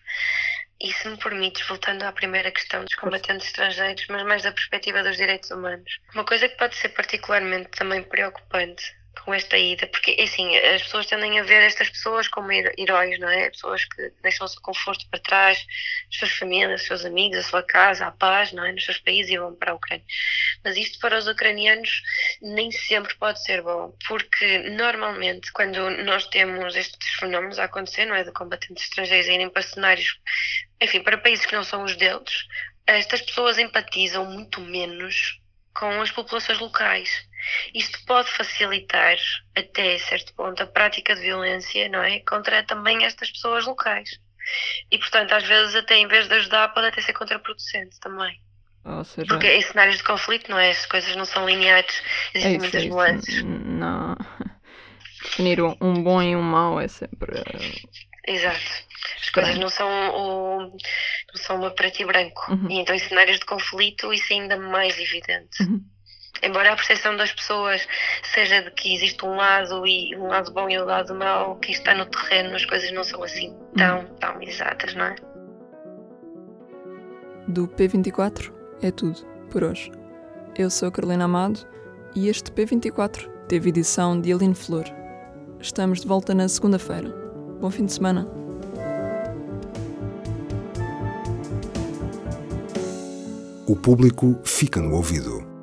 E 0.79 0.91
se 0.93 1.07
me 1.07 1.17
permites, 1.17 1.67
voltando 1.67 2.03
à 2.03 2.11
primeira 2.11 2.51
questão 2.51 2.83
dos 2.83 2.93
combatentes 2.93 3.47
estrangeiros, 3.47 4.05
mas 4.09 4.23
mais 4.23 4.43
da 4.43 4.51
perspectiva 4.51 5.01
dos 5.01 5.17
direitos 5.17 5.49
humanos, 5.49 5.99
uma 6.13 6.23
coisa 6.23 6.47
que 6.47 6.55
pode 6.55 6.75
ser 6.75 6.89
particularmente 6.89 7.69
também 7.69 8.03
preocupante 8.03 8.95
com 9.23 9.33
esta 9.33 9.57
ida, 9.57 9.87
porque 9.87 10.15
assim, 10.19 10.55
as 10.57 10.83
pessoas 10.83 11.05
tendem 11.05 11.39
a 11.39 11.43
ver 11.43 11.63
estas 11.63 11.89
pessoas 11.89 12.27
como 12.27 12.51
heróis, 12.51 13.19
não 13.19 13.29
é? 13.29 13.49
Pessoas 13.49 13.85
que 13.85 14.11
deixam 14.21 14.45
o 14.45 14.49
seu 14.49 14.61
conforto 14.61 15.07
para 15.09 15.19
trás, 15.19 15.65
as 16.09 16.17
suas 16.17 16.31
famílias, 16.31 16.81
os 16.81 16.87
seus 16.87 17.05
amigos, 17.05 17.37
a 17.37 17.43
sua 17.43 17.63
casa, 17.63 18.05
a 18.05 18.11
paz, 18.11 18.51
não 18.51 18.65
é? 18.65 18.71
Nos 18.71 18.85
seus 18.85 18.97
países 18.99 19.31
e 19.31 19.37
vão 19.37 19.55
para 19.55 19.71
a 19.71 19.75
Ucrânia. 19.75 20.05
Mas 20.63 20.77
isto 20.77 20.99
para 20.99 21.17
os 21.17 21.27
ucranianos 21.27 22.01
nem 22.41 22.71
sempre 22.71 23.15
pode 23.15 23.43
ser 23.43 23.61
bom, 23.61 23.95
porque 24.07 24.59
normalmente 24.69 25.51
quando 25.51 25.89
nós 26.03 26.27
temos 26.27 26.75
estes 26.75 27.09
fenómenos 27.15 27.59
a 27.59 27.65
acontecer, 27.65 28.05
não 28.05 28.15
é? 28.15 28.23
De 28.23 28.31
combatentes 28.31 28.83
estrangeiros 28.83 29.27
irem 29.27 29.49
para 29.49 29.61
cenários, 29.61 30.19
enfim, 30.81 31.01
para 31.01 31.17
países 31.17 31.45
que 31.45 31.55
não 31.55 31.63
são 31.63 31.83
os 31.83 31.95
deles, 31.95 32.47
estas 32.85 33.21
pessoas 33.21 33.57
empatizam 33.57 34.25
muito 34.25 34.61
menos 34.61 35.41
com 35.73 36.01
as 36.01 36.09
populações 36.09 36.59
locais. 36.59 37.26
Isto 37.73 37.99
pode 38.05 38.29
facilitar, 38.29 39.17
até 39.55 39.97
certo 39.99 40.33
ponto, 40.33 40.61
a 40.61 40.67
prática 40.67 41.15
de 41.15 41.21
violência, 41.21 41.87
não 41.89 42.01
é? 42.01 42.19
Contra 42.21 42.63
também 42.63 43.05
estas 43.05 43.31
pessoas 43.31 43.65
locais. 43.65 44.19
E, 44.91 44.97
portanto, 44.97 45.33
às 45.33 45.43
vezes, 45.43 45.75
até 45.75 45.97
em 45.97 46.07
vez 46.07 46.27
de 46.27 46.33
ajudar, 46.35 46.69
pode 46.69 46.87
até 46.87 47.01
ser 47.01 47.13
contraproducente 47.13 47.99
também. 47.99 48.39
Seja... 49.03 49.27
Porque 49.27 49.47
em 49.47 49.61
cenários 49.61 49.97
de 49.97 50.03
conflito, 50.03 50.49
não 50.49 50.57
é? 50.57 50.69
As 50.69 50.85
coisas 50.85 51.13
não 51.15 51.25
são 51.25 51.45
lineares, 51.45 52.01
existem 52.33 52.55
é 52.55 52.59
muitas 52.59 52.83
é 52.83 52.87
nuances. 52.87 53.43
Não. 53.43 54.15
definir 55.37 55.61
um 55.61 56.03
bom 56.03 56.21
e 56.21 56.35
um 56.35 56.41
mau 56.41 56.79
é 56.79 56.87
sempre. 56.87 57.43
Exato. 58.25 58.87
As 59.21 59.29
coisas 59.29 59.57
não 59.57 59.69
são, 59.69 59.87
o, 59.87 60.61
não 60.61 61.35
são 61.35 61.57
uma 61.57 61.71
preto 61.71 62.01
e 62.01 62.05
branco. 62.05 62.51
Uhum. 62.51 62.69
E 62.69 62.79
então, 62.79 62.95
em 62.95 62.99
cenários 62.99 63.39
de 63.39 63.45
conflito, 63.45 64.13
isso 64.13 64.33
é 64.33 64.37
ainda 64.37 64.57
mais 64.57 64.97
evidente. 64.99 65.63
Uhum. 65.63 65.83
Embora 66.43 66.73
a 66.73 66.75
percepção 66.75 67.15
das 67.15 67.31
pessoas 67.31 67.87
seja 68.33 68.61
de 68.61 68.71
que 68.71 68.95
existe 68.95 69.25
um 69.25 69.35
lado 69.35 69.85
e 69.85 70.15
um 70.15 70.27
lado 70.27 70.51
bom 70.51 70.69
e 70.69 70.79
um 70.79 70.85
lado 70.85 71.15
mau, 71.15 71.55
que 71.57 71.71
está 71.71 71.93
no 71.95 72.05
terreno, 72.05 72.55
as 72.55 72.65
coisas 72.65 72.91
não 72.91 73.03
são 73.03 73.23
assim 73.23 73.55
tão, 73.75 74.05
tão 74.19 74.41
exatas, 74.41 74.93
não 74.93 75.05
é? 75.05 75.15
Do 77.47 77.67
P24 77.67 78.51
é 78.81 78.91
tudo 78.91 79.25
por 79.49 79.63
hoje. 79.63 79.91
Eu 80.57 80.69
sou 80.69 80.89
a 80.89 80.91
Carolina 80.91 81.25
Amado 81.25 81.67
e 82.15 82.27
este 82.27 82.51
P24 82.51 83.29
teve 83.47 83.69
edição 83.69 84.19
de 84.19 84.33
Aline 84.33 84.55
Flor. 84.55 84.85
Estamos 85.59 86.01
de 86.01 86.07
volta 86.07 86.33
na 86.33 86.47
segunda-feira. 86.47 87.09
Bom 87.59 87.71
fim 87.71 87.85
de 87.85 87.93
semana. 87.93 88.27
O 93.65 93.75
público 93.75 94.39
fica 94.43 94.81
no 94.81 94.95
ouvido. 94.95 95.56